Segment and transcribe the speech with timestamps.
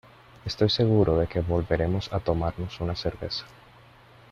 [0.45, 3.45] estoy seguro de que volveremos a tomarnos una cerveza